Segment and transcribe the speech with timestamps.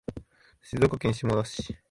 [0.63, 1.77] 静岡県下田市